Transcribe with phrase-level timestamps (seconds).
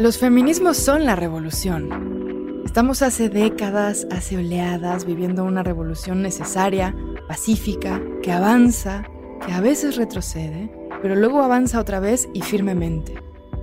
[0.00, 2.62] Los feminismos son la revolución.
[2.64, 6.96] Estamos hace décadas, hace oleadas, viviendo una revolución necesaria,
[7.28, 9.02] pacífica, que avanza,
[9.44, 10.72] que a veces retrocede,
[11.02, 13.12] pero luego avanza otra vez y firmemente.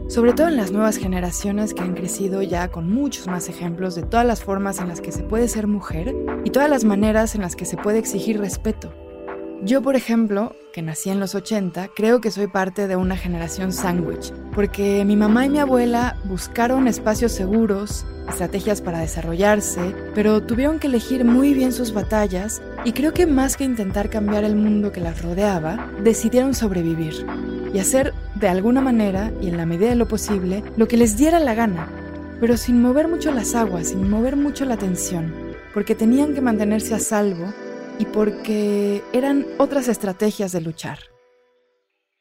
[0.09, 4.04] Sobre todo en las nuevas generaciones que han crecido ya con muchos más ejemplos de
[4.04, 7.41] todas las formas en las que se puede ser mujer y todas las maneras en
[7.41, 8.94] las que se puede exigir respeto.
[9.64, 13.73] Yo, por ejemplo, que nací en los 80, creo que soy parte de una generación
[13.73, 20.78] sándwich, porque mi mamá y mi abuela buscaron espacios seguros, estrategias para desarrollarse, pero tuvieron
[20.78, 24.91] que elegir muy bien sus batallas y creo que más que intentar cambiar el mundo
[24.91, 27.26] que las rodeaba, decidieron sobrevivir
[27.73, 31.17] y hacer de alguna manera y en la medida de lo posible lo que les
[31.17, 31.89] diera la gana,
[32.39, 35.34] pero sin mover mucho las aguas, sin mover mucho la tensión,
[35.73, 37.52] porque tenían que mantenerse a salvo
[38.00, 41.00] y porque eran otras estrategias de luchar.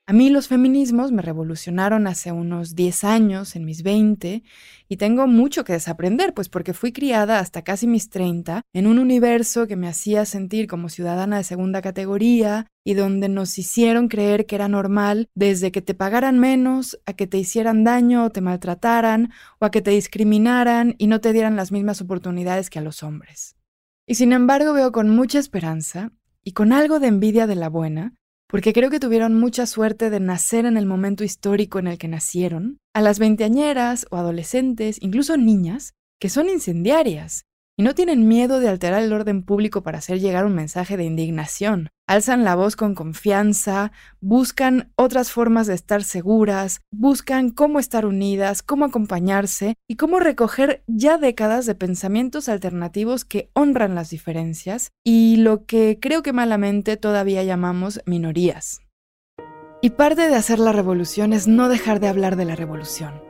[0.08, 4.44] A mí los feminismos me revolucionaron hace unos 10 años, en mis 20,
[4.88, 9.00] y tengo mucho que desaprender, pues porque fui criada hasta casi mis 30 en un
[9.00, 14.46] universo que me hacía sentir como ciudadana de segunda categoría y donde nos hicieron creer
[14.46, 18.40] que era normal desde que te pagaran menos, a que te hicieran daño o te
[18.40, 22.82] maltrataran, o a que te discriminaran y no te dieran las mismas oportunidades que a
[22.82, 23.56] los hombres.
[24.06, 26.12] Y sin embargo veo con mucha esperanza
[26.44, 28.14] y con algo de envidia de la buena,
[28.46, 32.06] porque creo que tuvieron mucha suerte de nacer en el momento histórico en el que
[32.06, 37.46] nacieron, a las veinteañeras o adolescentes, incluso niñas, que son incendiarias
[37.76, 41.04] y no tienen miedo de alterar el orden público para hacer llegar un mensaje de
[41.04, 41.90] indignación.
[42.06, 48.62] Alzan la voz con confianza, buscan otras formas de estar seguras, buscan cómo estar unidas,
[48.62, 55.36] cómo acompañarse y cómo recoger ya décadas de pensamientos alternativos que honran las diferencias y
[55.36, 58.80] lo que creo que malamente todavía llamamos minorías.
[59.82, 63.20] Y parte de hacer la revolución es no dejar de hablar de la revolución.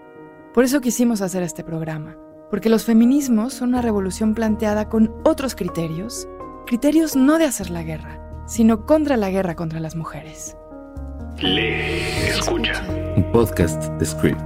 [0.55, 2.17] Por eso quisimos hacer este programa
[2.51, 6.29] porque los feminismos son una revolución planteada con otros criterios,
[6.67, 10.57] criterios no de hacer la guerra, sino contra la guerra contra las mujeres.
[11.41, 12.83] Lee, escucha.
[13.17, 14.41] Un podcast de Script.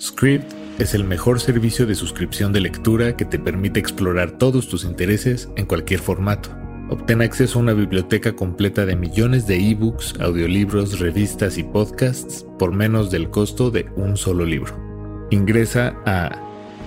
[0.00, 4.84] Script es el mejor servicio de suscripción de lectura que te permite explorar todos tus
[4.84, 6.50] intereses en cualquier formato.
[6.88, 12.72] Obtén acceso a una biblioteca completa de millones de ebooks, audiolibros, revistas y podcasts por
[12.72, 14.89] menos del costo de un solo libro.
[15.30, 16.30] Ingresa a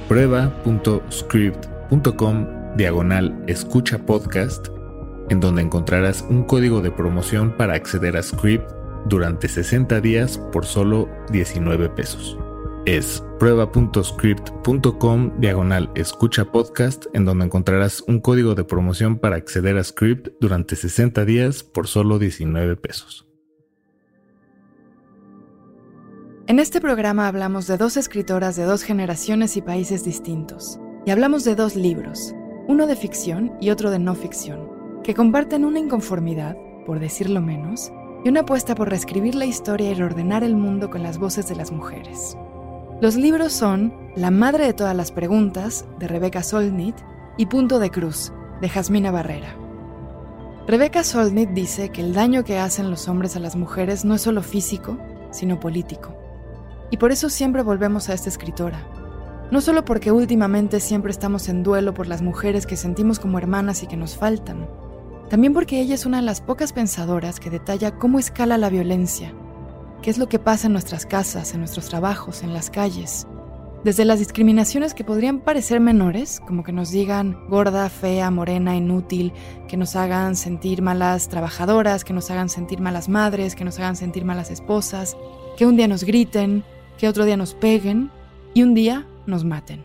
[0.07, 4.67] prueba.script.com diagonal escucha podcast,
[5.29, 8.69] en donde encontrarás un código de promoción para acceder a Script
[9.05, 12.37] durante 60 días por solo 19 pesos.
[12.85, 19.83] Es prueba.script.com diagonal escucha podcast, en donde encontrarás un código de promoción para acceder a
[19.83, 23.25] Script durante 60 días por solo 19 pesos.
[26.45, 31.45] En este programa hablamos de dos escritoras de dos generaciones y países distintos, y hablamos
[31.45, 32.35] de dos libros,
[32.67, 34.69] uno de ficción y otro de no ficción,
[35.05, 37.93] que comparten una inconformidad, por decirlo menos,
[38.25, 41.55] y una apuesta por reescribir la historia y reordenar el mundo con las voces de
[41.55, 42.37] las mujeres.
[42.99, 46.97] Los libros son La madre de todas las preguntas, de Rebecca Solnit,
[47.37, 49.55] y Punto de Cruz, de Jasmina Barrera.
[50.67, 54.21] Rebecca Solnit dice que el daño que hacen los hombres a las mujeres no es
[54.21, 54.97] solo físico,
[55.31, 56.22] sino político.
[56.93, 58.87] Y por eso siempre volvemos a esta escritora.
[59.49, 63.81] No solo porque últimamente siempre estamos en duelo por las mujeres que sentimos como hermanas
[63.81, 64.69] y que nos faltan,
[65.27, 69.33] también porque ella es una de las pocas pensadoras que detalla cómo escala la violencia,
[70.03, 73.25] qué es lo que pasa en nuestras casas, en nuestros trabajos, en las calles.
[73.83, 79.33] Desde las discriminaciones que podrían parecer menores, como que nos digan gorda, fea, morena, inútil,
[79.67, 83.95] que nos hagan sentir malas trabajadoras, que nos hagan sentir malas madres, que nos hagan
[83.95, 85.17] sentir malas esposas,
[85.57, 86.63] que un día nos griten,
[86.97, 88.11] que otro día nos peguen
[88.53, 89.83] y un día nos maten.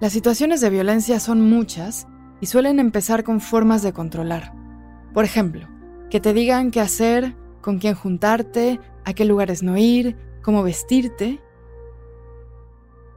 [0.00, 2.06] Las situaciones de violencia son muchas
[2.40, 4.54] y suelen empezar con formas de controlar.
[5.12, 5.68] Por ejemplo,
[6.08, 11.40] que te digan qué hacer, con quién juntarte, a qué lugares no ir, cómo vestirte.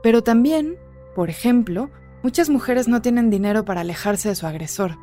[0.01, 0.75] Pero también,
[1.15, 1.89] por ejemplo,
[2.21, 4.97] muchas mujeres no tienen dinero para alejarse de su agresor.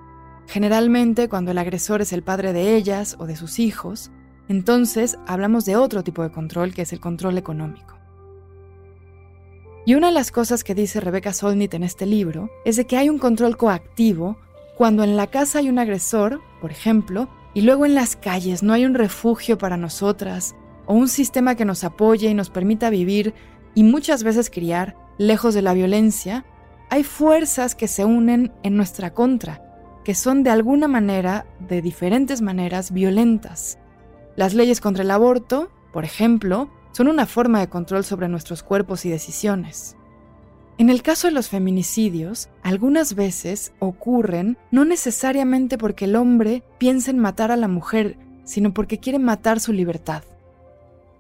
[0.47, 4.11] Generalmente cuando el agresor es el padre de ellas o de sus hijos,
[4.51, 7.95] entonces hablamos de otro tipo de control que es el control económico.
[9.87, 12.97] Y una de las cosas que dice Rebecca Solnit en este libro es de que
[12.97, 14.39] hay un control coactivo
[14.77, 18.73] cuando en la casa hay un agresor, por ejemplo, y luego en las calles no
[18.73, 23.35] hay un refugio para nosotras o un sistema que nos apoye y nos permita vivir
[23.77, 26.45] y muchas veces criar lejos de la violencia,
[26.89, 29.63] hay fuerzas que se unen en nuestra contra,
[30.05, 33.79] que son de alguna manera, de diferentes maneras, violentas.
[34.37, 39.05] Las leyes contra el aborto, por ejemplo, son una forma de control sobre nuestros cuerpos
[39.05, 39.97] y decisiones.
[40.79, 47.11] En el caso de los feminicidios, algunas veces ocurren no necesariamente porque el hombre piensa
[47.11, 50.25] en matar a la mujer, sino porque quiere matar su libertad.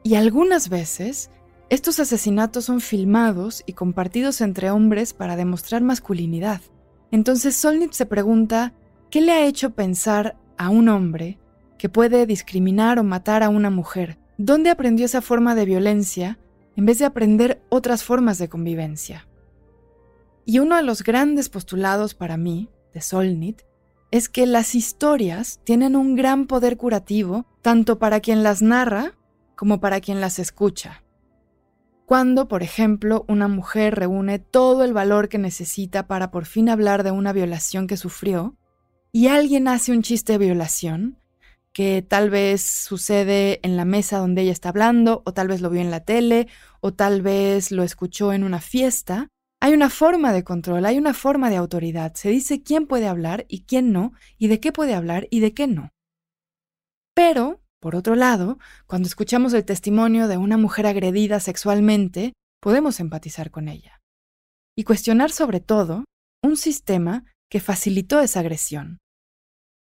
[0.02, 1.30] Y algunas veces,
[1.68, 6.62] estos asesinatos son filmados y compartidos entre hombres para demostrar masculinidad.
[7.10, 8.72] Entonces Solnit se pregunta,
[9.10, 11.38] ¿qué le ha hecho pensar a un hombre
[11.80, 14.18] que puede discriminar o matar a una mujer?
[14.36, 16.38] ¿Dónde aprendió esa forma de violencia
[16.76, 19.26] en vez de aprender otras formas de convivencia?
[20.44, 23.62] Y uno de los grandes postulados para mí, de Solnit,
[24.10, 29.14] es que las historias tienen un gran poder curativo tanto para quien las narra
[29.56, 31.02] como para quien las escucha.
[32.04, 37.04] Cuando, por ejemplo, una mujer reúne todo el valor que necesita para por fin hablar
[37.04, 38.54] de una violación que sufrió,
[39.12, 41.19] y alguien hace un chiste de violación,
[41.72, 45.70] que tal vez sucede en la mesa donde ella está hablando, o tal vez lo
[45.70, 46.48] vio en la tele,
[46.80, 49.28] o tal vez lo escuchó en una fiesta,
[49.60, 52.14] hay una forma de control, hay una forma de autoridad.
[52.14, 55.52] Se dice quién puede hablar y quién no, y de qué puede hablar y de
[55.52, 55.90] qué no.
[57.14, 63.50] Pero, por otro lado, cuando escuchamos el testimonio de una mujer agredida sexualmente, podemos empatizar
[63.50, 64.00] con ella.
[64.76, 66.04] Y cuestionar sobre todo
[66.42, 68.98] un sistema que facilitó esa agresión.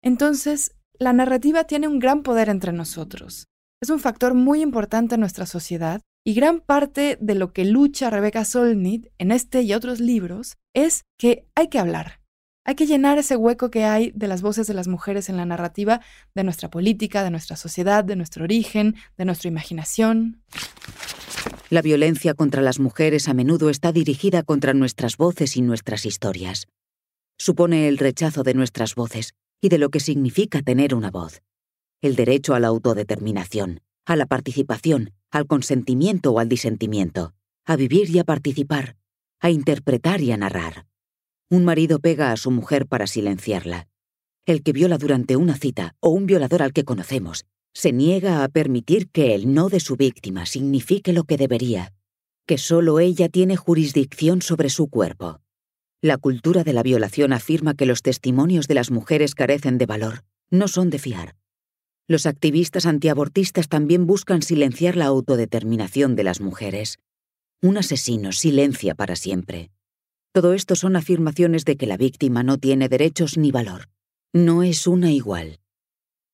[0.01, 3.47] Entonces, la narrativa tiene un gran poder entre nosotros.
[3.81, 8.09] Es un factor muy importante en nuestra sociedad y gran parte de lo que lucha
[8.09, 12.19] Rebecca Solnit en este y otros libros es que hay que hablar.
[12.65, 15.45] Hay que llenar ese hueco que hay de las voces de las mujeres en la
[15.45, 16.01] narrativa
[16.35, 20.41] de nuestra política, de nuestra sociedad, de nuestro origen, de nuestra imaginación.
[21.69, 26.67] La violencia contra las mujeres a menudo está dirigida contra nuestras voces y nuestras historias.
[27.37, 31.41] Supone el rechazo de nuestras voces y de lo que significa tener una voz.
[32.01, 37.33] El derecho a la autodeterminación, a la participación, al consentimiento o al disentimiento,
[37.65, 38.95] a vivir y a participar,
[39.39, 40.85] a interpretar y a narrar.
[41.49, 43.87] Un marido pega a su mujer para silenciarla.
[44.45, 48.49] El que viola durante una cita o un violador al que conocemos se niega a
[48.49, 51.93] permitir que el no de su víctima signifique lo que debería,
[52.47, 55.41] que solo ella tiene jurisdicción sobre su cuerpo.
[56.01, 60.23] La cultura de la violación afirma que los testimonios de las mujeres carecen de valor,
[60.51, 61.35] no son de fiar.
[62.07, 66.99] Los activistas antiabortistas también buscan silenciar la autodeterminación de las mujeres.
[67.61, 69.71] Un asesino silencia para siempre.
[70.33, 73.89] Todo esto son afirmaciones de que la víctima no tiene derechos ni valor.
[74.33, 75.59] No es una igual.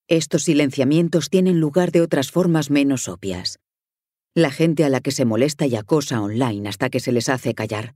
[0.09, 3.59] Estos silenciamientos tienen lugar de otras formas menos obvias.
[4.35, 7.53] La gente a la que se molesta y acosa online hasta que se les hace
[7.53, 7.95] callar.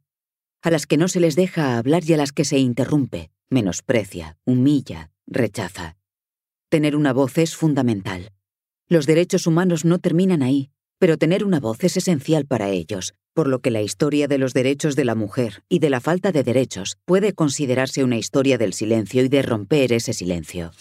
[0.68, 4.36] A las que no se les deja hablar y a las que se interrumpe, menosprecia,
[4.44, 5.96] humilla, rechaza.
[6.68, 8.34] Tener una voz es fundamental.
[8.90, 10.70] Los derechos humanos no terminan ahí,
[11.00, 14.54] pero tener una voz es esencial para ellos, por lo que la historia de los
[14.54, 18.74] derechos de la mujer y de la falta de derechos puede considerarse una historia del
[18.74, 20.72] silencio y de romper ese silencio.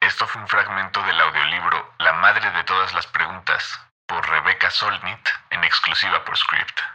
[0.00, 3.64] Esto fue un fragmento del audiolibro La madre de todas las preguntas,
[4.06, 6.93] por Rebecca Solnit, en exclusiva por Script.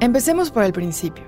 [0.00, 1.24] Empecemos por el principio.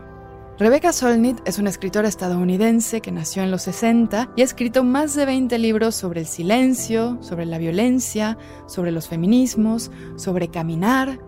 [0.58, 5.14] Rebecca Solnit es una escritora estadounidense que nació en los 60 y ha escrito más
[5.14, 8.36] de 20 libros sobre el silencio, sobre la violencia,
[8.66, 11.20] sobre los feminismos, sobre caminar.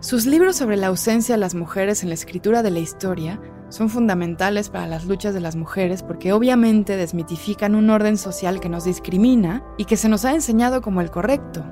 [0.00, 3.90] Sus libros sobre la ausencia de las mujeres en la escritura de la historia son
[3.90, 8.84] fundamentales para las luchas de las mujeres porque obviamente desmitifican un orden social que nos
[8.84, 11.64] discrimina y que se nos ha enseñado como el correcto,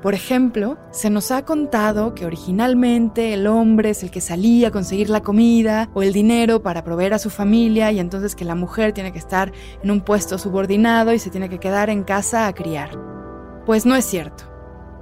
[0.00, 4.70] por ejemplo, se nos ha contado que originalmente el hombre es el que salía a
[4.70, 8.54] conseguir la comida o el dinero para proveer a su familia y entonces que la
[8.54, 9.52] mujer tiene que estar
[9.82, 12.90] en un puesto subordinado y se tiene que quedar en casa a criar.
[13.66, 14.44] Pues no es cierto.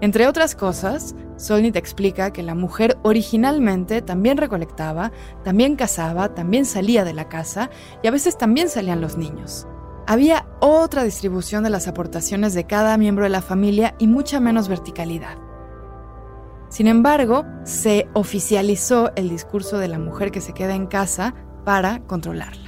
[0.00, 5.12] Entre otras cosas, Solnit explica que la mujer originalmente también recolectaba,
[5.44, 7.70] también cazaba, también salía de la casa
[8.02, 9.66] y a veces también salían los niños
[10.06, 14.68] había otra distribución de las aportaciones de cada miembro de la familia y mucha menos
[14.68, 15.36] verticalidad.
[16.68, 21.34] Sin embargo, se oficializó el discurso de la mujer que se queda en casa
[21.64, 22.66] para controlarla.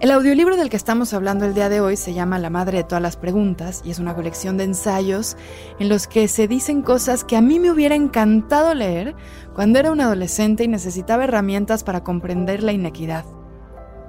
[0.00, 2.84] El audiolibro del que estamos hablando el día de hoy se llama La Madre de
[2.84, 5.36] todas las Preguntas y es una colección de ensayos
[5.78, 9.14] en los que se dicen cosas que a mí me hubiera encantado leer
[9.54, 13.26] cuando era un adolescente y necesitaba herramientas para comprender la inequidad.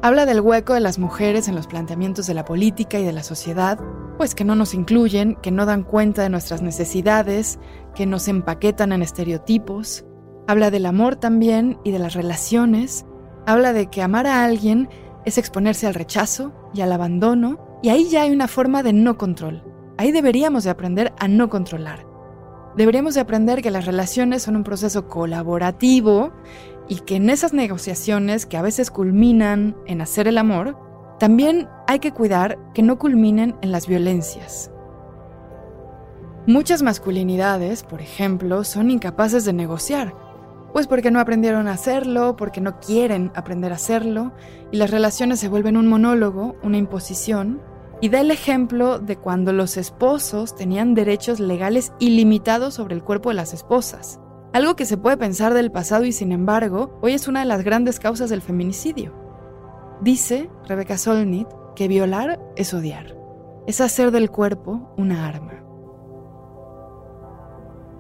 [0.04, 3.22] Habla del hueco de las mujeres en los planteamientos de la política y de la
[3.22, 3.80] sociedad,
[4.18, 7.60] pues que no nos incluyen, que no dan cuenta de nuestras necesidades,
[7.94, 10.04] que nos empaquetan en estereotipos.
[10.48, 13.06] Habla del amor también y de las relaciones.
[13.46, 14.90] Habla de que amar a alguien
[15.24, 19.20] es exponerse al rechazo y al abandono, y ahí ya hay una forma de no
[19.20, 19.64] control.
[19.98, 22.08] ahí deberíamos de aprender a no controlar.
[22.76, 26.32] Deberíamos de aprender que las relaciones son un proceso colaborativo
[26.92, 30.78] y que en esas negociaciones que a veces culminan en hacer el amor,
[31.20, 34.70] también hay que cuidar que no culminen en las violencias.
[36.48, 40.14] Muchas masculinidades, por ejemplo, son incapaces de negociar,
[40.74, 44.34] pues porque no aprendieron a hacerlo, porque no quieren aprender a hacerlo,
[44.74, 47.62] y las relaciones se vuelven un monólogo, una imposición,
[48.02, 53.30] y da el ejemplo de cuando los esposos tenían derechos legales ilimitados sobre el cuerpo
[53.30, 54.20] de las esposas,
[54.54, 57.64] algo que se puede pensar del pasado y sin embargo hoy es una de las
[57.64, 59.14] grandes causas del feminicidio.
[60.02, 63.16] Dice Rebecca Solnit que violar es odiar,
[63.68, 65.64] es hacer del cuerpo una arma.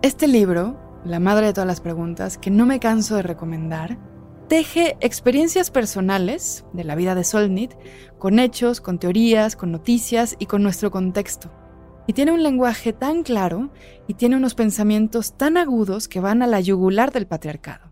[0.02, 3.98] Este libro la madre de todas las preguntas, que no me canso de recomendar,
[4.48, 7.74] teje experiencias personales de la vida de Solnit
[8.20, 11.52] con hechos, con teorías, con noticias y con nuestro contexto.
[12.08, 13.72] Y tiene un lenguaje tan claro
[14.08, 17.92] y tiene unos pensamientos tan agudos que van a la yugular del patriarcado.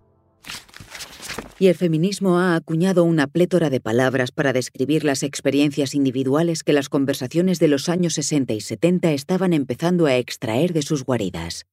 [1.59, 6.71] Y el feminismo ha acuñado una plétora de palabras para describir las experiencias individuales que
[6.71, 11.65] las conversaciones de los años 60 y 70 estaban empezando a extraer de sus guaridas.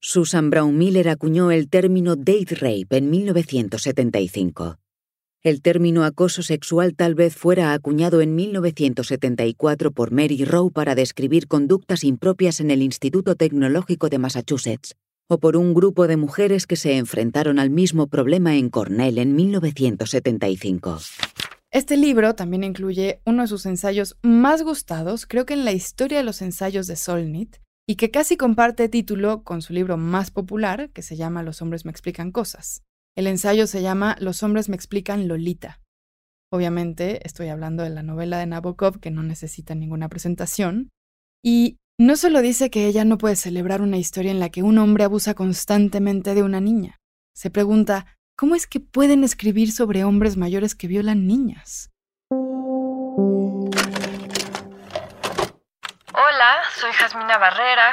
[0.00, 4.81] Susan Brown Miller acuñó el término date rape en 1975.
[5.44, 11.48] El término acoso sexual tal vez fuera acuñado en 1974 por Mary Rowe para describir
[11.48, 14.94] conductas impropias en el Instituto Tecnológico de Massachusetts,
[15.28, 19.34] o por un grupo de mujeres que se enfrentaron al mismo problema en Cornell en
[19.34, 20.98] 1975.
[21.72, 26.18] Este libro también incluye uno de sus ensayos más gustados, creo que en la historia
[26.18, 30.90] de los ensayos de Solnit, y que casi comparte título con su libro más popular,
[30.90, 32.84] que se llama Los hombres me explican cosas.
[33.14, 35.80] El ensayo se llama Los hombres me explican Lolita.
[36.50, 40.90] Obviamente estoy hablando de la novela de Nabokov que no necesita ninguna presentación.
[41.44, 44.78] Y no solo dice que ella no puede celebrar una historia en la que un
[44.78, 47.00] hombre abusa constantemente de una niña.
[47.34, 51.90] Se pregunta, ¿cómo es que pueden escribir sobre hombres mayores que violan niñas?
[56.14, 57.92] Hola, soy Jasmina Barrera,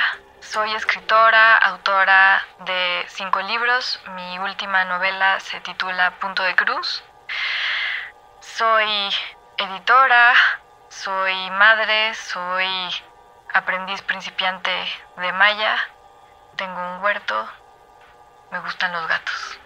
[0.52, 4.00] soy escritora, autora de cinco libros.
[4.16, 7.04] Mi última novela se titula Punto de Cruz.
[8.42, 8.88] Soy
[9.60, 10.34] editora,
[10.90, 12.66] soy madre, soy
[13.54, 14.72] aprendiz principiante
[15.18, 15.78] de Maya,
[16.58, 17.36] tengo un huerto,
[18.52, 19.60] me gustan los gatos.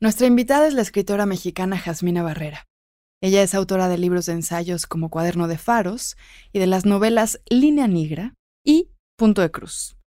[0.00, 2.66] Nuestra invitada es la escritora mexicana Jasmina Barrera.
[3.20, 6.16] Ella es autora de libros de ensayos como Cuaderno de Faros
[6.50, 8.32] y de las novelas Línea Negra
[8.64, 8.88] y
[9.20, 9.98] Punto de Cruz.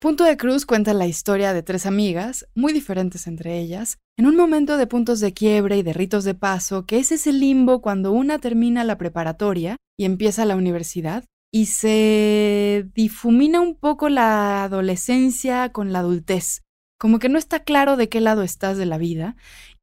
[0.00, 4.36] Punto de Cruz cuenta la historia de tres amigas, muy diferentes entre ellas, en un
[4.36, 8.12] momento de puntos de quiebre y de ritos de paso, que es ese limbo cuando
[8.12, 15.72] una termina la preparatoria y empieza la universidad, y se difumina un poco la adolescencia
[15.72, 16.62] con la adultez,
[16.96, 19.34] como que no está claro de qué lado estás de la vida,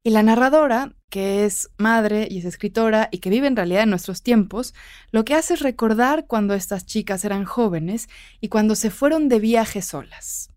[0.02, 3.90] y la narradora, que es madre y es escritora y que vive en realidad en
[3.90, 4.74] nuestros tiempos,
[5.10, 8.08] lo que hace es recordar cuando estas chicas eran jóvenes
[8.40, 10.50] y cuando se fueron de viaje solas.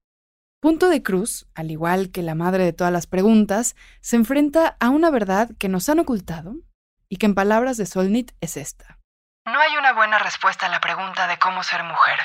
[0.62, 4.90] Punto de Cruz, al igual que la madre de todas las preguntas, se enfrenta a
[4.90, 6.56] una verdad que nos han ocultado
[7.08, 9.00] y que en palabras de Solnit es esta.
[9.46, 12.20] No hay una buena respuesta a la pregunta de cómo ser mujer.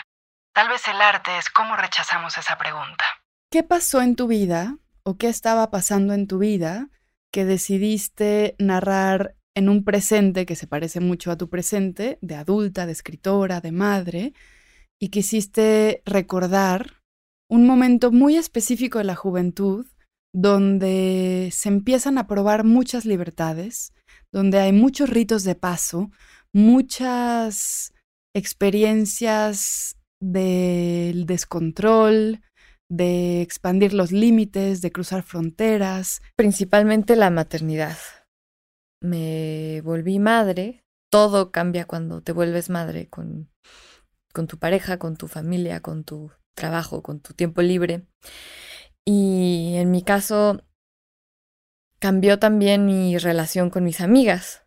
[0.53, 3.05] Tal vez el arte es cómo rechazamos esa pregunta.
[3.51, 6.89] ¿Qué pasó en tu vida o qué estaba pasando en tu vida
[7.35, 12.87] que decidiste narrar en un presente que se parece mucho a tu presente, de adulta,
[12.87, 14.35] de escritora, de madre,
[15.03, 17.03] y quisiste recordar
[17.51, 19.85] un momento muy específico de la juventud
[20.33, 23.93] donde se empiezan a probar muchas libertades,
[24.33, 26.13] donde hay muchos ritos de paso,
[26.53, 27.93] muchas
[28.33, 32.43] experiencias del descontrol,
[32.89, 36.23] de expandir los límites, de cruzar fronteras.
[36.37, 37.97] Principalmente la maternidad.
[39.01, 40.85] Me volví madre.
[41.11, 43.51] Todo cambia cuando te vuelves madre con,
[44.33, 48.07] con tu pareja, con tu familia, con tu trabajo, con tu tiempo libre.
[49.05, 50.63] Y en mi caso
[51.99, 54.65] cambió también mi relación con mis amigas.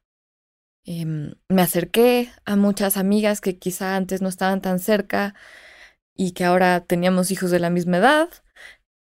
[0.85, 5.35] Em, me acerqué a muchas amigas que quizá antes no estaban tan cerca,
[6.17, 8.29] y que ahora teníamos hijos de la misma edad.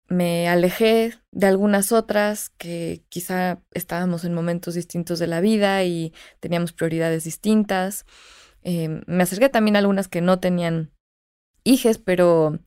[0.09, 6.11] Me alejé de algunas otras que quizá estábamos en momentos distintos de la vida y
[6.39, 8.05] teníamos prioridades distintas.
[8.63, 10.91] Eh, me acerqué también a algunas que no tenían
[11.63, 12.59] hijos, pero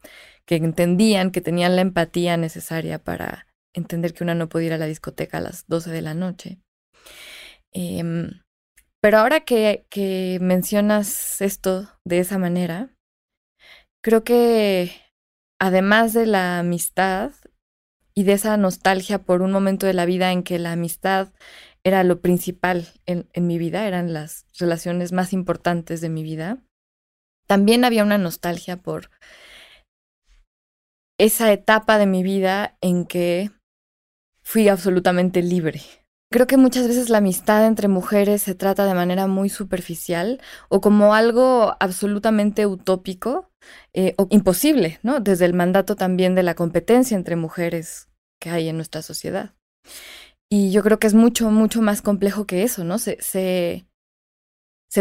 [0.46, 4.78] que entendían, que tenían la empatía necesaria para entender que una no podía ir a
[4.78, 6.60] la discoteca a las 12 de la noche.
[7.72, 8.30] Em,
[9.00, 12.95] pero ahora que mencionas esto de esa manera,
[14.06, 14.92] creo que
[15.60, 17.32] además de la amistad
[18.14, 21.32] y de esa nostalgia por un momento de la vida en que la amistad
[21.82, 26.62] era lo principal en, en mi vida, eran las relaciones más importantes de mi vida,
[27.48, 29.10] también había una nostalgia por
[31.18, 33.50] esa etapa de mi vida en que
[34.40, 35.82] fui absolutamente libre.
[36.30, 40.80] Creo que muchas veces la amistad entre mujeres se trata de manera muy superficial o
[40.80, 43.48] como algo absolutamente utópico
[43.94, 45.20] eh, o imposible, ¿no?
[45.20, 48.08] Desde el mandato también de la competencia entre mujeres
[48.40, 49.54] que hay en nuestra sociedad.
[50.50, 52.98] Y yo creo que es mucho, mucho más complejo que eso, ¿no?
[52.98, 53.84] Se, se,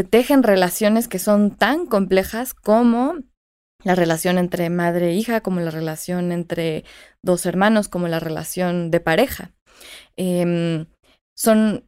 [0.04, 3.16] tejen relaciones que son tan complejas como
[3.84, 6.84] la relación entre madre e hija, como la relación entre
[7.24, 9.54] dos hermanos, como la relación de pareja.
[10.18, 10.86] Eh,
[11.36, 11.88] son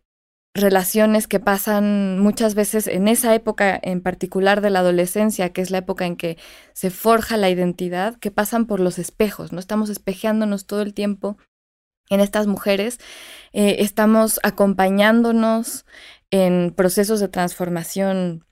[0.54, 5.72] relaciones que pasan muchas veces en esa época en particular de la adolescencia, que es
[5.72, 6.38] la época en que
[6.74, 9.60] se forja la identidad, que pasan por los espejos, ¿no?
[9.60, 11.38] Estamos espejeándonos todo el tiempo
[12.10, 13.00] en estas mujeres,
[13.54, 15.86] eh, estamos acompañándonos
[16.32, 18.46] en procesos de transformación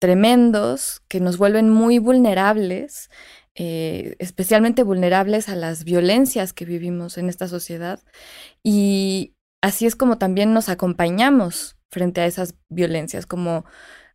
[0.00, 3.08] tremendos que nos vuelven muy vulnerables,
[3.54, 8.00] eh, especialmente vulnerables a las violencias que vivimos en esta sociedad
[8.64, 13.64] y así es como también nos acompañamos frente a esas violencias, como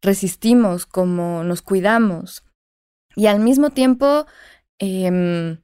[0.02, 2.44] resistimos, como nos cuidamos.
[3.16, 4.28] Y al mismo tiempo
[4.80, 5.62] em,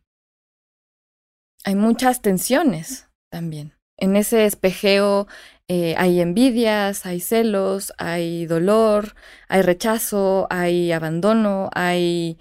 [1.64, 3.74] hay muchas tensiones también.
[3.98, 5.28] En ese espejeo
[5.68, 9.14] eh, hay envidias, hay celos, hay dolor,
[9.48, 12.38] hay rechazo, hay abandono, hay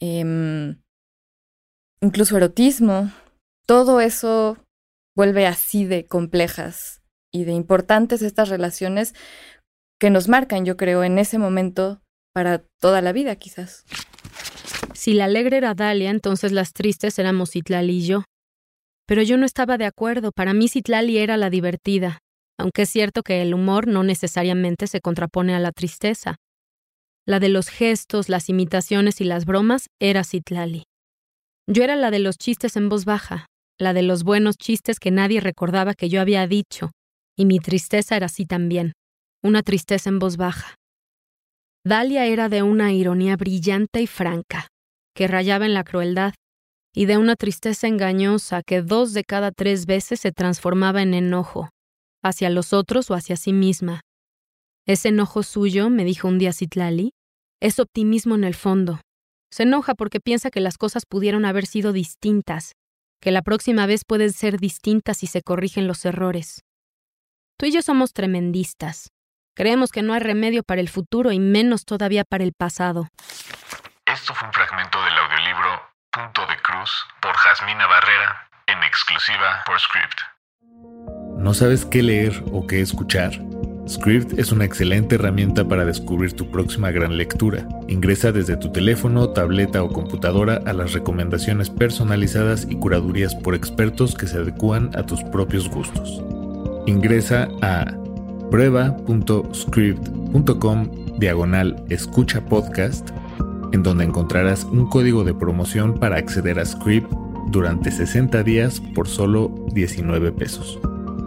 [0.00, 0.80] em,
[2.00, 3.12] incluso erotismo.
[3.66, 4.58] Todo eso
[5.18, 9.16] vuelve así de complejas y de importantes estas relaciones
[9.98, 12.00] que nos marcan, yo creo, en ese momento
[12.32, 13.84] para toda la vida, quizás.
[14.94, 18.22] Si la alegre era Dalia, entonces las tristes éramos Citlali y yo.
[19.08, 22.20] Pero yo no estaba de acuerdo, para mí Citlali era la divertida,
[22.56, 26.36] aunque es cierto que el humor no necesariamente se contrapone a la tristeza.
[27.26, 30.84] La de los gestos, las imitaciones y las bromas era Citlali.
[31.66, 33.47] Yo era la de los chistes en voz baja,
[33.78, 36.90] la de los buenos chistes que nadie recordaba que yo había dicho,
[37.36, 38.92] y mi tristeza era así también,
[39.42, 40.74] una tristeza en voz baja.
[41.84, 44.66] Dalia era de una ironía brillante y franca,
[45.14, 46.34] que rayaba en la crueldad,
[46.94, 51.70] y de una tristeza engañosa que dos de cada tres veces se transformaba en enojo,
[52.22, 54.00] hacia los otros o hacia sí misma.
[54.86, 57.12] Ese enojo suyo, me dijo un día Citlali,
[57.60, 59.00] es optimismo en el fondo.
[59.52, 62.72] Se enoja porque piensa que las cosas pudieron haber sido distintas,
[63.20, 66.64] que la próxima vez pueden ser distintas si se corrigen los errores.
[67.58, 69.10] Tú y yo somos tremendistas.
[69.54, 73.08] Creemos que no hay remedio para el futuro y menos todavía para el pasado.
[74.06, 79.78] Esto fue un fragmento del audiolibro Punto de Cruz por Jasmina Barrera, en exclusiva por
[79.80, 80.20] Script.
[81.38, 83.32] ¿No sabes qué leer o qué escuchar?
[83.88, 87.66] Script es una excelente herramienta para descubrir tu próxima gran lectura.
[87.88, 94.14] Ingresa desde tu teléfono, tableta o computadora a las recomendaciones personalizadas y curadurías por expertos
[94.14, 96.22] que se adecúan a tus propios gustos.
[96.86, 97.86] Ingresa a
[98.50, 103.08] prueba.script.com diagonal escucha podcast,
[103.72, 107.10] en donde encontrarás un código de promoción para acceder a Script
[107.50, 110.78] durante 60 días por solo 19 pesos.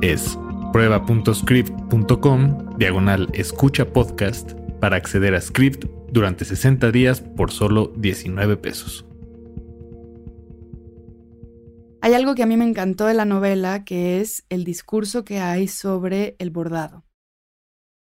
[0.01, 0.37] Es
[0.71, 9.05] Prueba.script.com, diagonal escucha podcast, para acceder a Script durante 60 días por solo 19 pesos.
[12.01, 15.39] Hay algo que a mí me encantó de la novela, que es el discurso que
[15.39, 17.03] hay sobre el bordado.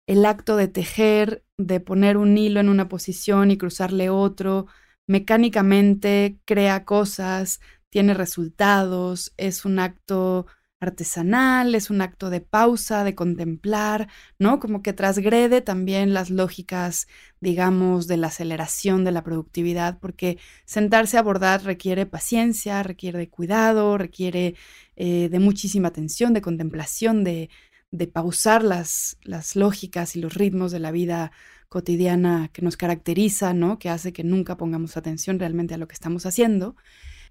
[0.07, 4.67] El acto de tejer, de poner un hilo en una posición y cruzarle otro,
[5.07, 10.47] mecánicamente crea cosas, tiene resultados, es un acto
[10.81, 14.59] artesanal, es un acto de pausa, de contemplar, ¿no?
[14.61, 17.07] Como que transgrede también las lógicas,
[17.41, 23.29] digamos, de la aceleración de la productividad, porque sentarse a bordar requiere paciencia, requiere de
[23.29, 24.55] cuidado, requiere
[24.97, 27.51] eh, de muchísima atención, de contemplación, de,
[27.91, 31.31] de pausar las, las lógicas y los ritmos de la vida
[31.69, 33.79] cotidiana que nos caracteriza, ¿no?
[33.79, 36.75] Que hace que nunca pongamos atención realmente a lo que estamos haciendo.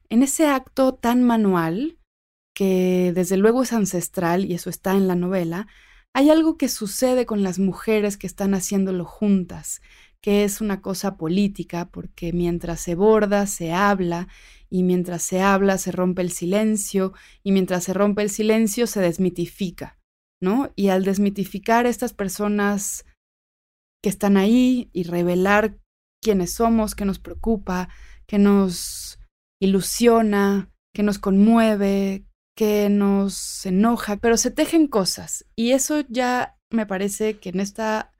[0.09, 1.98] En ese acto tan manual,
[2.59, 5.67] que desde luego es ancestral y eso está en la novela,
[6.13, 9.81] hay algo que sucede con las mujeres que están haciéndolo juntas,
[10.19, 14.27] que es una cosa política, porque mientras se borda, se habla,
[14.69, 18.99] y mientras se habla, se rompe el silencio, y mientras se rompe el silencio, se
[18.99, 19.97] desmitifica,
[20.41, 20.73] ¿no?
[20.75, 23.05] Y al desmitificar estas personas
[24.03, 25.77] que están ahí y revelar
[26.21, 27.87] quiénes somos, qué nos preocupa,
[28.27, 29.17] que nos
[29.61, 32.25] ilusiona, que nos conmueve,
[32.59, 38.11] que nos enoja, pero se tejen cosas y eso ya me parece que en esta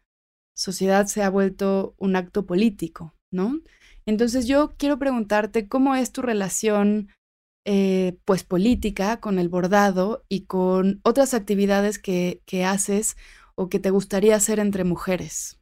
[0.56, 3.60] sociedad se ha vuelto un acto político, ¿no?
[4.06, 7.10] Entonces yo quiero preguntarte cómo es tu relación
[7.65, 13.17] eh, pues política con el bordado y con otras actividades que, que haces
[13.56, 15.60] o que te gustaría hacer entre mujeres.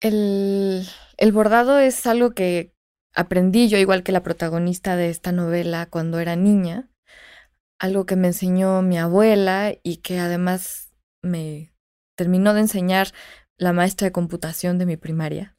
[0.00, 2.75] El, el bordado es algo que
[3.16, 6.88] aprendí yo, igual que la protagonista de esta novela, cuando era niña.
[7.78, 11.74] Algo que me enseñó mi abuela y que además me
[12.16, 13.08] terminó de enseñar
[13.58, 15.56] la maestra de computación de mi primaria.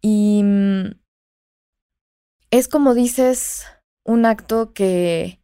[0.00, 1.00] Y mm,
[2.50, 3.66] es como dices,
[4.04, 5.42] un acto que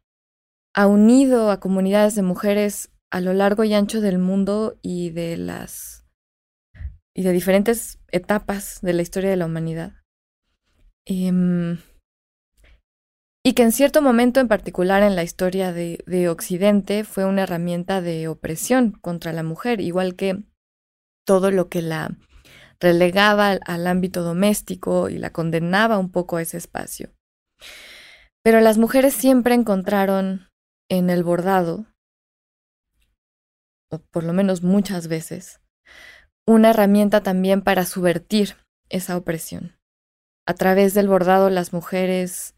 [0.75, 5.37] ha unido a comunidades de mujeres a lo largo y ancho del mundo y de
[5.37, 6.07] las
[7.17, 10.04] y de diferentes etapas de la historia de la humanidad.
[11.07, 11.79] Em,
[13.45, 17.43] y que en cierto momento en particular en la historia de, de Occidente fue una
[17.43, 20.43] herramienta de opresión contra la mujer, igual que
[21.27, 22.17] todo lo que la
[22.81, 27.13] relegaba al ámbito doméstico y la condenaba un poco a ese espacio.
[28.43, 30.49] Pero las mujeres siempre encontraron
[30.91, 31.87] en el bordado,
[33.91, 35.61] o por lo menos muchas veces,
[36.47, 38.57] una herramienta también para subvertir
[38.91, 39.79] esa opresión.
[40.47, 42.55] A través del bordado las mujeres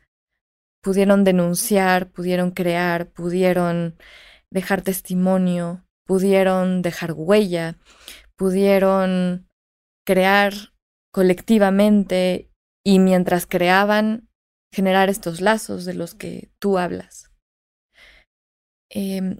[0.82, 3.96] pudieron denunciar, pudieron crear, pudieron
[4.50, 7.78] dejar testimonio, pudieron dejar huella,
[8.36, 9.48] pudieron
[10.06, 10.52] crear
[11.12, 12.50] colectivamente
[12.84, 14.28] y mientras creaban,
[14.72, 17.32] generar estos lazos de los que tú hablas.
[18.90, 19.38] Em,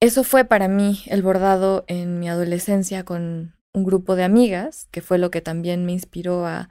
[0.00, 5.02] eso fue para mí el bordado en mi adolescencia con un grupo de amigas, que
[5.02, 6.70] fue lo que también me inspiró a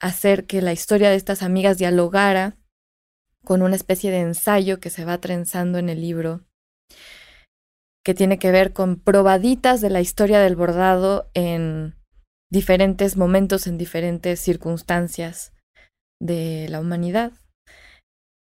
[0.00, 2.56] hacer que la historia de estas amigas dialogara
[3.44, 6.44] con una especie de ensayo que se va trenzando en el libro
[8.04, 11.94] que tiene que ver con probaditas de la historia del bordado en
[12.50, 15.52] diferentes momentos, en diferentes circunstancias
[16.20, 17.32] de la humanidad.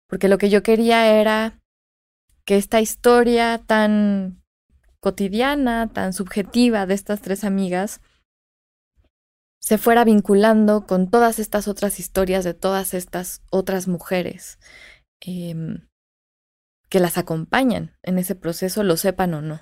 [0.08, 1.60] Porque lo que yo quería era
[2.46, 4.42] que esta historia tan
[5.00, 8.02] cotidiana, tan subjetiva de estas tres amigas,
[9.62, 14.60] se fuera vinculando con todas estas otras historias de todas estas otras mujeres.
[15.22, 15.88] Em,
[16.90, 19.62] que las acompañan en ese proceso, lo sepan o no.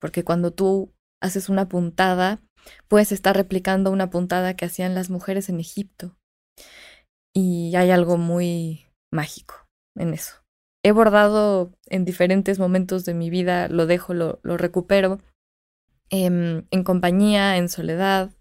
[0.00, 2.42] Porque cuando tú haces una puntada,
[2.88, 6.16] puedes estar replicando una puntada que hacían las mujeres en Egipto.
[7.34, 9.54] Y hay algo muy mágico
[9.96, 10.42] en eso.
[10.84, 15.20] He bordado en diferentes momentos de mi vida, lo dejo, lo, lo recupero,
[16.10, 18.32] em, en compañía, en soledad.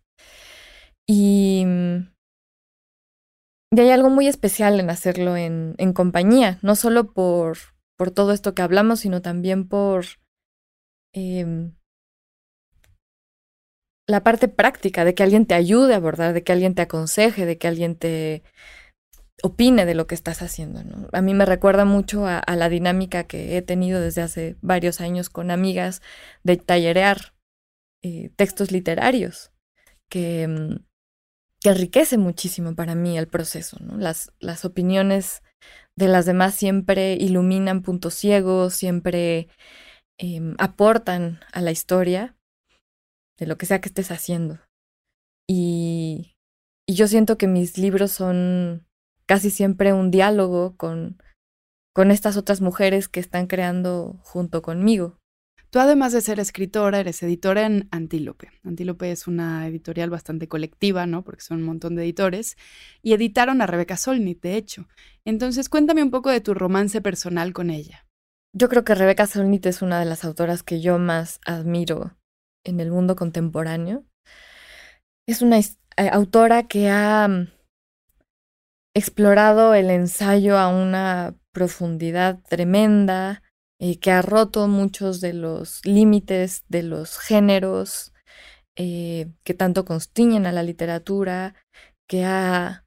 [1.08, 1.66] Y,
[3.72, 7.58] y hay algo muy especial en hacerlo en, en compañía, no solo por,
[7.98, 10.06] por todo esto que hablamos, sino también por
[11.14, 11.74] em,
[14.08, 17.46] la parte práctica de que alguien te ayude a abordar, de que alguien te aconseje,
[17.46, 18.44] de que alguien te
[19.44, 20.82] opine de lo que estás haciendo.
[21.14, 25.30] A mí me recuerda mucho a, la dinámica que he tenido desde hace varios años
[25.30, 26.02] con amigas
[26.44, 27.34] de tallerear
[28.04, 29.52] eh, textos literarios,
[30.10, 30.80] que, em,
[31.62, 33.78] que enriquece muchísimo para mí el proceso.
[33.96, 35.44] Las, las opiniones
[35.96, 39.48] de las demás siempre iluminan puntos ciegos, siempre
[40.18, 42.36] em, aportan a la historia
[43.38, 44.60] de lo que sea que estés haciendo.
[45.48, 46.36] Y,
[46.88, 48.88] y yo siento que mis libros son
[49.28, 51.22] casi siempre un diálogo con,
[51.94, 55.21] con estas otras mujeres que están creando junto conmigo.
[55.72, 58.52] Tú además de ser escritora, eres editora en Antílope.
[58.66, 61.24] Antílope es una editorial bastante colectiva, ¿no?
[61.24, 62.58] Porque son un montón de editores.
[63.02, 64.90] Y editaron a Rebeca Solnit, de hecho.
[65.24, 68.06] Entonces, cuéntame un poco de tu romance personal con ella.
[68.54, 72.18] Yo creo que Rebeca Solnit es una de las autoras que yo más admiro
[72.66, 74.04] en el mundo contemporáneo.
[75.26, 75.66] Es una eh,
[76.12, 77.48] autora que ha mm,
[78.94, 83.42] explorado el ensayo a una profundidad tremenda,
[83.84, 88.14] eh, que ha roto muchos de los límites de los géneros
[88.76, 91.56] eh, que tanto constiñen a la literatura,
[92.08, 92.86] que ha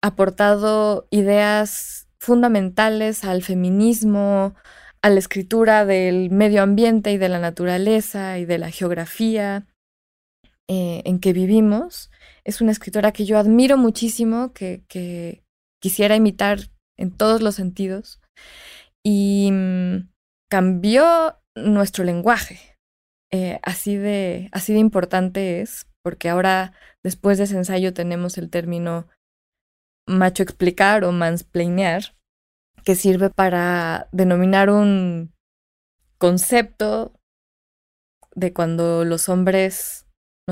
[0.00, 4.54] aportado ideas fundamentales al feminismo,
[5.02, 9.66] a la escritura del medio ambiente y de la naturaleza y de la geografía
[10.68, 12.12] eh, en que vivimos.
[12.44, 15.42] Es una escritora que yo admiro muchísimo, que
[15.80, 18.20] quisiera imitar en todos los sentidos
[19.04, 20.10] y mm,
[20.50, 22.78] cambió nuestro lenguaje.
[23.30, 25.86] Eh, así, de, así de importante es.
[26.04, 26.72] porque ahora,
[27.04, 29.06] después de ese ensayo, tenemos el término
[30.06, 32.16] macho explicar o mansplainear,
[32.84, 35.32] que sirve para denominar un
[36.18, 37.12] concepto
[38.34, 40.01] de cuando los hombres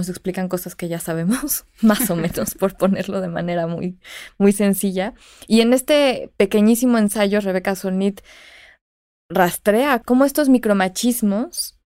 [0.01, 4.01] nos explican cosas que ya sabemos, más o menos, por ponerlo de manera muy,
[4.39, 5.13] muy sencilla.
[5.47, 8.23] Y en este pequeñísimo ensayo, Rebeca Solnit
[9.29, 11.79] rastrea cómo estos micromachismos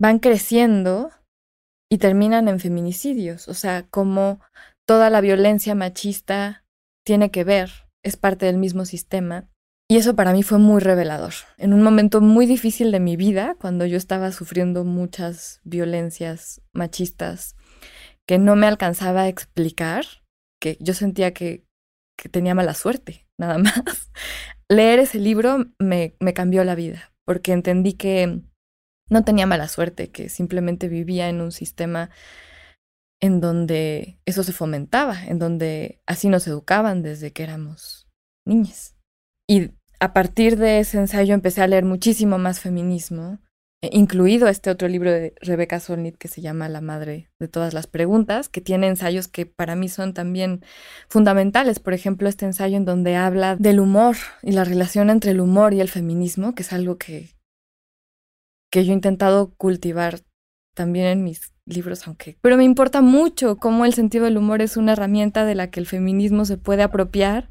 [0.00, 1.10] van creciendo
[1.90, 3.48] y terminan en feminicidios.
[3.48, 4.40] O sea, cómo
[4.86, 6.64] toda la violencia machista
[7.04, 7.70] tiene que ver,
[8.04, 9.48] es parte del mismo sistema
[9.88, 11.34] y eso para mí fue muy revelador.
[11.58, 17.54] En un momento muy difícil de mi vida, cuando yo estaba sufriendo muchas violencias machistas
[18.26, 20.06] que no me alcanzaba a explicar,
[20.60, 21.66] que yo sentía que,
[22.30, 24.10] tenía mala suerte, nada más.
[24.70, 28.40] Leer ese libro me, me cambió la vida, porque entendí que
[29.10, 32.08] no tenía mala suerte, que simplemente vivía en un sistema
[33.20, 38.08] en donde eso se fomentaba, en donde así nos educaban desde que éramos
[38.46, 38.93] niñas.
[39.48, 43.38] Y a partir de ese ensayo empecé a leer muchísimo más feminismo,
[43.82, 47.74] eh, incluido este otro libro de Rebecca Solnit que se llama La madre de todas
[47.74, 50.64] las preguntas, que tiene ensayos que para mí son también
[51.08, 51.80] fundamentales.
[51.80, 55.74] Por ejemplo, este ensayo en donde habla del humor y la relación entre el humor
[55.74, 57.30] y el feminismo, que es algo que,
[58.70, 60.20] que yo he intentado cultivar
[60.74, 62.38] también en mis libros, aunque...
[62.40, 65.80] Pero me importa mucho cómo el sentido del humor es una herramienta de la que
[65.80, 67.50] el feminismo se puede apropiar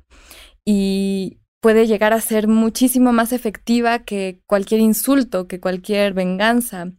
[0.66, 6.92] y, puede llegar a ser muchísimo más efectiva que cualquier insulto, que cualquier venganza.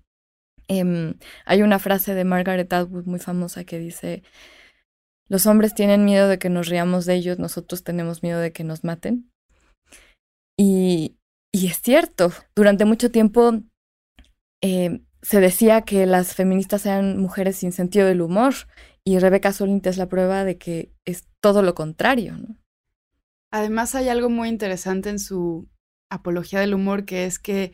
[0.69, 4.23] Em, hay una frase de Margaret Atwood muy famosa que dice,
[5.29, 8.65] los hombres tienen miedo de que nos riamos de ellos, nosotros tenemos miedo de que
[8.65, 9.31] nos maten.
[10.59, 11.19] Y,
[11.53, 13.61] y es cierto, durante mucho tiempo
[14.63, 18.55] em, se decía que las feministas eran mujeres sin sentido del humor
[19.05, 22.39] y Rebecca Solint es la prueba de que es todo lo contrario.
[22.39, 22.64] ¿no?
[23.55, 25.69] Además hay algo muy interesante en su
[26.11, 27.73] apología del humor, que es que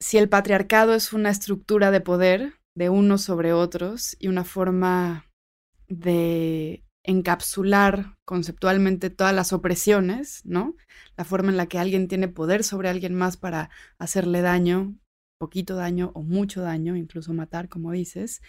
[0.00, 5.28] si el patriarcado es una estructura de poder de unos sobre otros y una forma
[5.88, 10.76] de encapsular conceptualmente todas las opresiones, ¿no?
[11.16, 13.68] La forma en la que alguien tiene poder sobre alguien más para
[13.98, 14.96] hacerle daño,
[15.40, 18.42] poquito daño o mucho daño, incluso matar, como dices.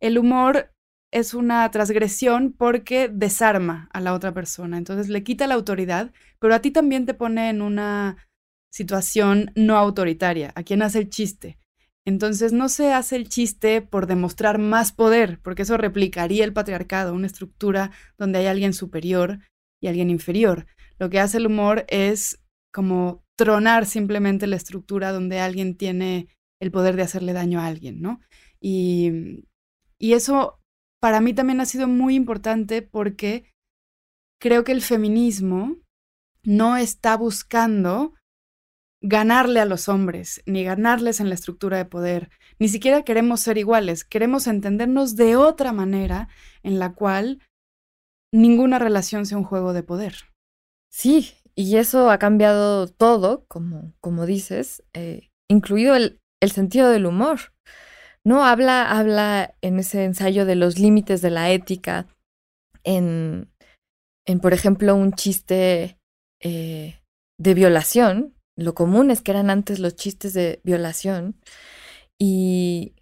[0.00, 0.74] El humor
[1.12, 4.78] es una transgresión porque desarma a la otra persona.
[4.78, 8.16] Entonces le quita la autoridad, pero a ti también te pone en una
[8.72, 11.58] situación no autoritaria, a quien hace el chiste.
[12.06, 17.14] Entonces no se hace el chiste por demostrar más poder, porque eso replicaría el patriarcado,
[17.14, 19.40] una estructura donde hay alguien superior
[19.80, 20.66] y alguien inferior.
[20.98, 22.40] Lo que hace el humor es
[22.72, 26.28] como tronar simplemente la estructura donde alguien tiene
[26.60, 28.20] el poder de hacerle daño a alguien, ¿no?
[28.60, 29.44] Y,
[29.98, 30.59] y eso
[31.00, 33.50] para mí también ha sido muy importante porque
[34.40, 35.76] creo que el feminismo
[36.42, 38.14] no está buscando
[39.02, 42.30] ganarle a los hombres, ni ganarles en la estructura de poder.
[42.58, 46.28] Ni siquiera queremos ser iguales, queremos entendernos de otra manera
[46.62, 47.40] en la cual
[48.32, 50.14] ninguna relación sea un juego de poder.
[50.92, 57.06] Sí, y eso ha cambiado todo, como, como dices, eh, incluido el, el sentido del
[57.06, 57.52] humor.
[58.24, 62.06] No, habla, habla en ese ensayo de los límites de la ética,
[62.84, 63.50] en,
[64.26, 65.98] en por ejemplo, un chiste
[66.42, 67.00] eh,
[67.38, 68.34] de violación.
[68.56, 71.40] Lo común es que eran antes los chistes de violación
[72.18, 72.94] y,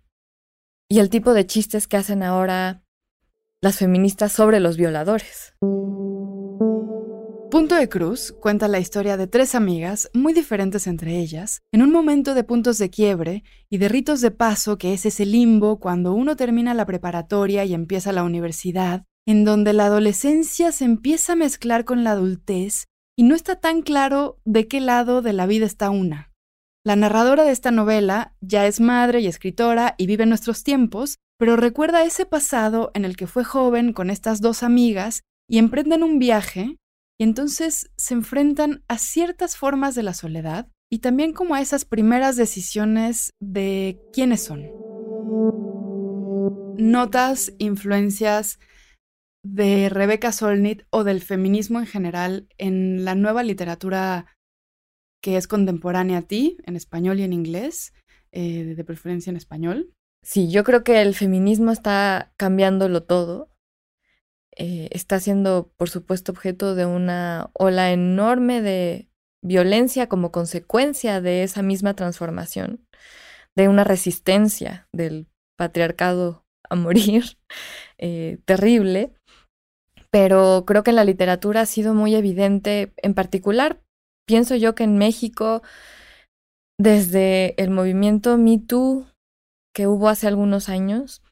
[0.89, 2.83] y el tipo de chistes que hacen ahora
[3.61, 5.55] las feministas sobre los violadores.
[7.59, 11.90] Punto de Cruz cuenta la historia de tres amigas, muy diferentes entre ellas, en un
[11.90, 16.12] momento de puntos de quiebre y de ritos de paso que es ese limbo cuando
[16.12, 21.35] uno termina la preparatoria y empieza la universidad, en donde la adolescencia se empieza a
[21.35, 22.85] mezclar con la adultez
[23.16, 26.31] y no está tan claro de qué lado de la vida está una.
[26.87, 31.16] La narradora de esta novela ya es madre y escritora y vive en nuestros tiempos,
[31.40, 36.05] pero recuerda ese pasado en el que fue joven con estas dos amigas y emprenden
[36.05, 36.77] un viaje
[37.19, 41.85] y entonces se enfrentan a ciertas formas de la soledad y también como a esas
[41.85, 44.71] primeras decisiones de quiénes son.
[46.79, 48.61] Notas, influencias
[49.45, 54.27] de Rebecca Solnit o del feminismo en general en la nueva literatura
[55.21, 57.93] que es contemporánea a ti, en español y en inglés,
[58.31, 59.93] eh, de preferencia en español.
[60.23, 63.51] Sí, yo creo que el feminismo está cambiándolo todo
[64.59, 69.09] eh, está siendo, por supuesto, objeto de una ola enorme de
[69.40, 72.85] violencia como consecuencia de esa misma transformación,
[73.57, 77.38] de una resistencia del patriarcado a morir,
[77.99, 79.14] eh, terrible,
[80.11, 83.81] pero creo que en la literatura ha sido muy evidente, en particular,
[84.27, 85.62] pienso yo que en México,
[86.81, 89.07] desde el movimiento Me Too
[89.73, 91.23] que hubo hace algunos años,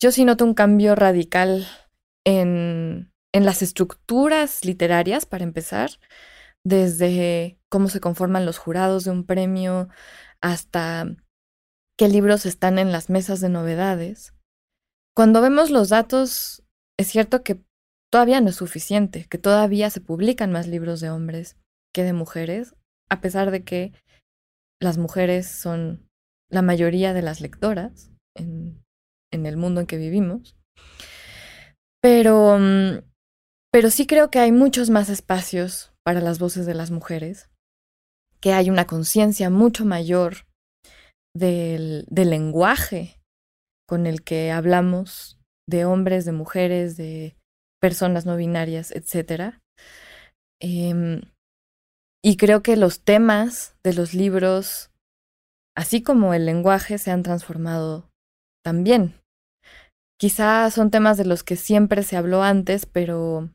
[0.00, 1.66] yo sí noto un cambio radical
[2.24, 5.90] en, en las estructuras literarias, para empezar,
[6.64, 9.88] desde cómo se conforman los jurados de un premio
[10.40, 11.06] hasta
[11.96, 14.34] qué libros están en las mesas de novedades.
[15.14, 16.62] Cuando vemos los datos,
[16.98, 17.62] es cierto que
[18.10, 21.56] todavía no es suficiente, que todavía se publican más libros de hombres
[21.94, 22.74] que de mujeres,
[23.08, 23.92] a pesar de que
[24.80, 26.08] las mujeres son
[26.50, 28.10] la mayoría de las lectoras
[29.32, 30.56] en el mundo en que vivimos.
[32.00, 33.02] Pero, mm,
[33.72, 37.48] pero sí creo que hay muchos más espacios para las voces de las mujeres,
[38.40, 40.46] que hay una conciencia mucho mayor
[41.34, 43.20] del, del lenguaje
[43.88, 47.36] con el que hablamos de hombres, de mujeres, de
[47.80, 49.58] personas no binarias, etc.
[50.60, 51.22] Em,
[52.24, 54.90] y creo que los temas de los libros,
[55.76, 58.08] así como el lenguaje, se han transformado
[58.66, 59.14] también.
[60.18, 63.48] Quizá son temas de los que siempre se habló antes, pero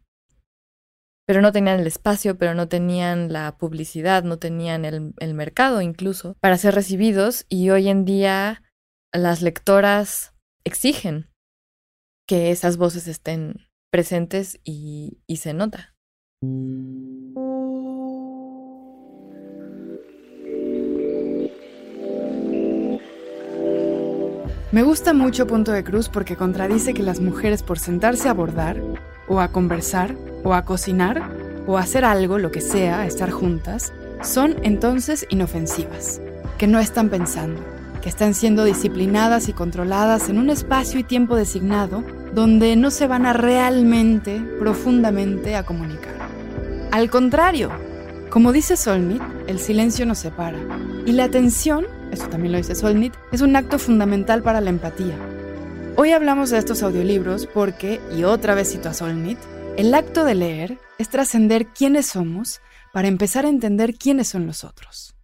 [1.28, 5.82] pero no tenían el espacio, pero no tenían la publicidad, no tenían el, el mercado
[5.82, 8.64] incluso para ser recibidos y hoy en día
[9.14, 11.30] las lectoras exigen
[12.26, 15.94] que esas voces estén presentes y, y se nota.
[24.72, 28.82] Me gusta mucho Punto de Cruz porque contradice que las mujeres por sentarse a bordar,
[29.28, 31.30] o a conversar, o a cocinar,
[31.68, 36.22] o a hacer algo, lo que sea, estar juntas, son entonces inofensivas,
[36.58, 37.62] que no están pensando,
[38.02, 43.08] que están siendo disciplinadas y controladas en un espacio y tiempo designado donde no se
[43.08, 46.16] van a realmente, profundamente a comunicar.
[46.92, 47.72] Al contrario,
[48.30, 50.60] como dice Solnit, el silencio nos separa
[51.06, 55.18] y la atención eso también lo dice Solnit, es un acto fundamental para la empatía.
[55.98, 59.40] Hoy hablamos de estos audiolibros porque, y otra vez cito a Solnit,
[59.78, 62.62] el acto de leer es trascender quiénes somos
[62.94, 65.16] para empezar a entender quiénes son los otros.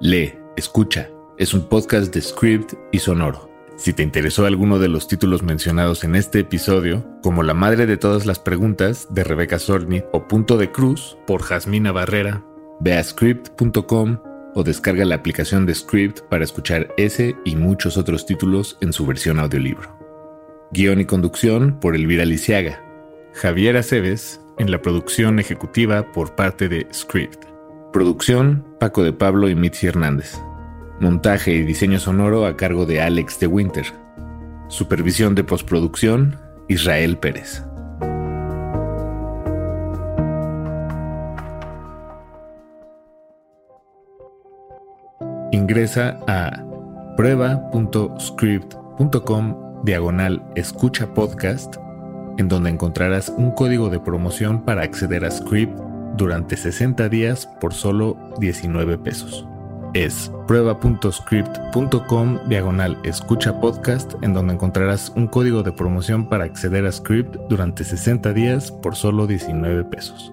[0.00, 3.48] Lee, escucha, es un podcast de script y sonoro.
[3.76, 7.96] Si te interesó alguno de los títulos mencionados en este episodio, como La madre de
[7.96, 12.44] todas las preguntas de Rebeca Solnit o Punto de Cruz por Jasmina Barrera,
[12.80, 14.18] ve a script.com
[14.54, 19.06] o descarga la aplicación de Script para escuchar ese y muchos otros títulos en su
[19.06, 19.96] versión audiolibro.
[20.70, 22.82] Guión y conducción por Elvira Lisiaga.
[23.34, 27.44] Javier Aceves en la producción ejecutiva por parte de Script.
[27.92, 30.38] Producción Paco de Pablo y Mitzi Hernández.
[31.00, 33.86] Montaje y diseño sonoro a cargo de Alex de Winter.
[34.68, 36.36] Supervisión de postproducción
[36.68, 37.64] Israel Pérez.
[45.58, 46.64] Ingresa a
[47.16, 51.74] prueba.script.com diagonal escucha podcast,
[52.38, 55.76] en donde encontrarás un código de promoción para acceder a Script
[56.16, 59.44] durante 60 días por solo 19 pesos.
[59.94, 66.92] Es prueba.script.com diagonal escucha podcast, en donde encontrarás un código de promoción para acceder a
[66.92, 70.32] Script durante 60 días por solo 19 pesos.